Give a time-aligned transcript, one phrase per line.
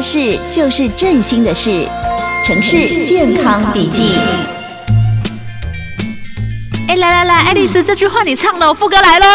[0.00, 1.86] 的事就是振兴的事，
[2.42, 4.14] 城市健康笔记。
[6.88, 9.26] 哎，来来来，爱丽丝，这句话你唱了，副歌来喽。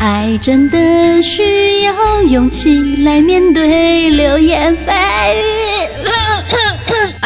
[0.00, 4.90] 爱真的需要勇气来面对流言蜚
[5.36, 6.65] 语。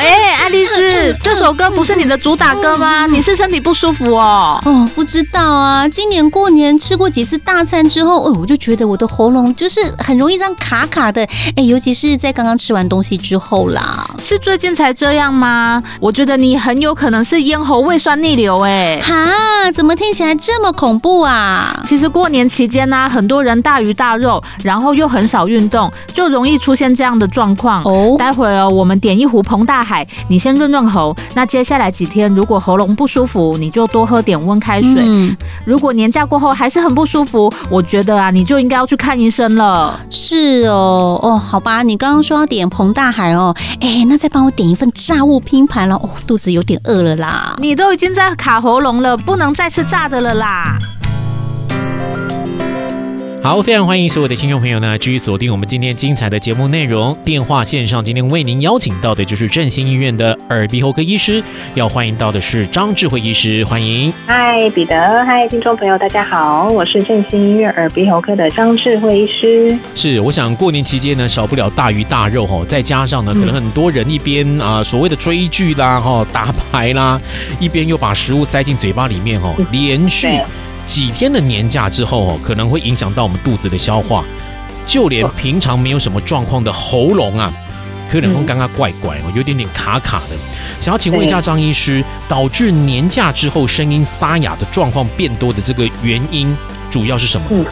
[0.01, 3.07] 哎，爱丽丝，这首歌不是你的主打歌吗？
[3.07, 4.59] 你是身体不舒服哦？
[4.64, 5.87] 哦，不知道啊。
[5.87, 11.23] 今年过年吃过几次大餐之后，哦，我就觉得我的喉咙就是很容易这样卡卡的。
[11.55, 14.08] 哎，尤其是在刚刚吃完东西之后啦。
[14.22, 15.82] 是最近才这样吗？
[16.00, 18.61] 我觉得你很有可能是咽喉胃酸逆流。
[18.63, 21.79] 哎，哈，怎么听起来这么恐怖啊？
[21.85, 27.82] 其实过年期间呢、啊，很多人大鱼大肉，然后又很少运动，就容易出现这样的状况。
[27.85, 30.07] 哦，待会儿哦，我们点一壶膨大海。
[30.29, 35.03] 你先润润喉，那接下来几天如果喉咙不舒服，你就多喝点温开水。
[35.05, 35.36] 嗯。
[35.64, 39.98] 如果年假过后还是很不舒服，我觉得啊，你就应该要去看医生了。
[40.08, 45.96] 是哦，哦，好吧，你刚刚说要点彭大海哦，哎，那再帮我点一份炸物拼盘了。
[45.96, 47.56] 哦，肚子有点饿了啦。
[47.58, 50.78] 你都已经在卡喉咙了，不能再吃炸的了啦。
[53.42, 57.16] 好，非常欢迎所有的听众朋友呢，继续锁定我们今天精彩的节目内容。
[57.24, 61.42] 电话线上今天为您邀请到的就是振兴医院的耳鼻喉科医师，
[61.74, 64.12] 要欢迎到的是张智慧医师，欢迎。
[64.27, 69.74] 嗨，彼得，嗨，听众朋友，大家好，我是振兴医院耳鼻喉科的张智慧医师。
[69.94, 77.18] 是，我想过年期间呢，少不了大鱼大肉哈，再加上呢，可能很多人一边啊、呃、所谓的追剧啦哈打牌啦，
[77.58, 80.28] 一边又把食物塞进嘴巴里面哈，连续。
[80.91, 84.24] 几天的年假之后哦，可能会影响到我们肚子的消化，
[84.84, 87.52] 就连平常没有什么状况的喉咙啊，
[88.10, 90.34] 可能会刚刚怪怪哦，有点点卡卡的。
[90.80, 96.52] 想要请问一下张医师，导致年假之后声音沙哑的状况变多的这个原因，
[96.91, 97.46] 主要是什么？
[97.50, 97.64] 嗯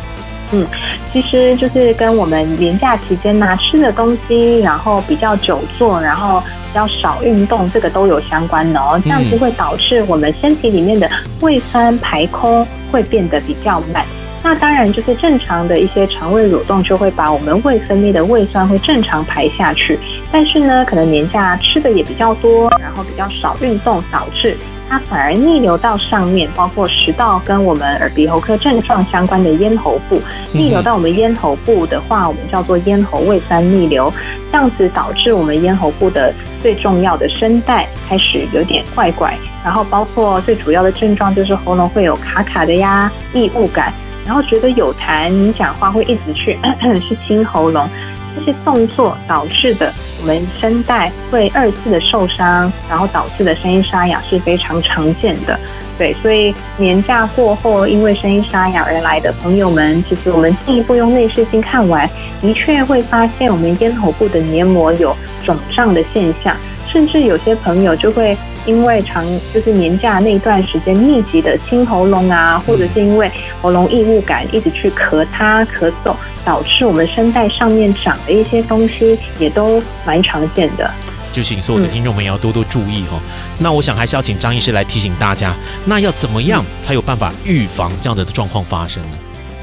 [0.52, 0.66] 嗯，
[1.12, 9.00] 其实就是跟我们年假期间拿吃的东西，然后比较久坐，然后比较少运动，这个都有相关的哦。
[9.05, 11.08] 这样子会导致我们身体里面的
[11.40, 14.06] 胃酸排空会变得比较慢。
[14.42, 19.98] 那当然就是正常的一些肠胃蠕动就会把我们胃分泌的胃酸会正常排下去。
[20.30, 24.56] 但是呢，可能年假吃的也比较多，然后比较少运动，导致。
[24.90, 30.18] 它反而逆流到上面，包括食道跟我们耳鼻喉科症状相关的咽喉部，
[30.50, 34.10] 逆流到我们咽喉部的话，我们叫做咽喉胃酸逆流，
[34.50, 43.92] 这样子导致我们咽喉部的最重要的声带开始有点怪怪，然后包括最主要的症状就是喉咙会有卡卡的呀、异物感，
[44.28, 47.89] 然后觉得有痰，你讲话会一直去咳咳是清喉咙。
[48.36, 49.90] 这些动作导致的，
[50.20, 55.58] 我们声带会二次的受伤，然后导致的声音沙哑是非常常见的。
[55.96, 62.06] 对，所以年假过后，因为声音沙哑而来的朋友们，其实我们进一步用内视镜看完，
[62.42, 66.55] 的确会发现我们咽喉部的黏膜有肿胀的现象，
[66.86, 68.36] 甚至有些朋友就会。
[68.68, 73.30] 因为长就是年假那一段时间密集的清喉咙啊，或者是因为
[73.62, 76.14] 喉咙异物感一直去咳他咳嗽，
[76.45, 80.90] 导致我们声带上面长的一些东西也都蛮常见的。
[81.33, 83.18] 就请所有的听众们要多多注意哈。
[83.58, 85.55] 那我想还是要请张医师来提醒大家，
[85.86, 89.08] 那要怎么样才有办法预防这样的状况发生呢？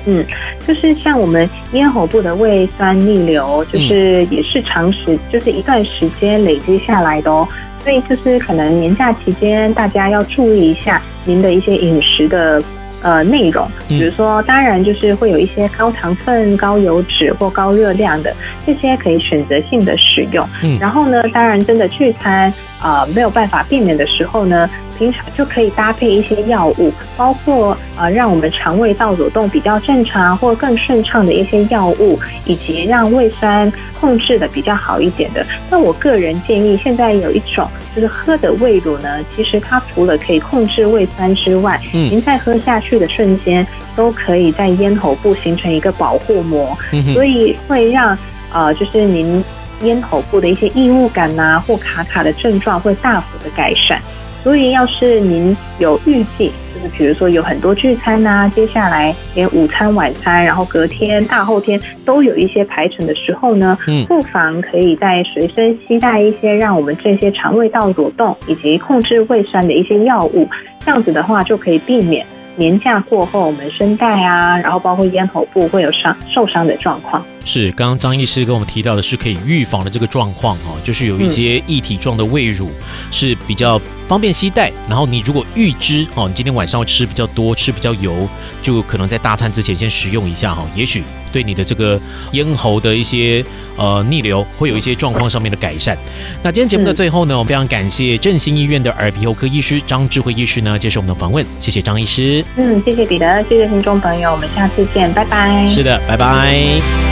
[0.07, 0.25] 嗯，
[0.65, 7.47] 就是像我们咽喉部的胃酸逆流，就是也是长时，就是一段时间累积下来的哦。
[7.85, 12.59] 所以就是可能年假期间，大家要注意一下您的一些饮食的
[13.03, 18.35] 呃内容，比如说，当然就是会有一些高糖分、高油脂或高热量的
[18.65, 20.43] 这些可以选择性的使用。
[20.63, 22.51] 嗯，然后呢，当然真的聚餐
[22.81, 24.67] 啊，呃，没有办法避免的时候呢。
[24.97, 35.45] 平常就可以搭配一些药物，包括呃让我们肠胃道蠕动比较正常或更顺畅的一些药物，以及让胃酸控制的比较好一点的。
[35.69, 46.77] 那我个人建议，现在有一种就是喝的胃乳呢，其实它除了可以控制胃酸之外，嗯，您在喝下去的瞬间，都可以在咽喉部形成一个保护膜，
[47.13, 48.17] 所以会让
[48.51, 49.43] 呃就是您
[49.81, 54.01] 咽喉部的一些异物感呐、啊、或卡卡的症状会大幅的改善。
[54.45, 70.47] 所以，要是您有预计，就是比如说有很多聚餐呐、啊，接下来连午餐、晚餐，然后隔天、大后天都有一些排程的时候呢，嗯，不妨可以在随身携带一些让我们这些肠胃道蠕动以及控制胃酸的一些药物，
[70.85, 72.23] 这样子的话就可以避免。
[72.57, 77.21] 年假过后，我们声带啊，然后包括咽喉部会有伤受伤的状况。
[77.43, 82.69] 是，刚刚张医师跟我们提到的是可以预防的这个状况哦，就是有一些液体状的胃乳
[83.11, 83.77] 是比较
[84.07, 84.71] 方便携带。
[84.89, 88.27] 然后你如果预知哦，你今天晚上会吃比较多，吃比较油，
[88.61, 91.99] 就可能在大餐之前先食用一下哈，也许对你的这个
[92.31, 93.43] 咽喉的一些
[93.75, 95.97] 呃逆流，会有一些状况上面的改善。
[96.41, 102.43] 那今天节目的最后呢，我们非常感谢振兴医院的耳鼻喉科医师张智慧医师呢接受我们的访问，谢谢张医师。
[102.57, 105.65] 嗯，谢谢彼得，谢谢听众朋友，我们下次见，拜拜。
[105.67, 107.04] 是的，拜拜。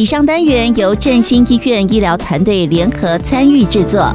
[0.00, 4.10] 以上单元由振兴医院医疗团队联合参与制作。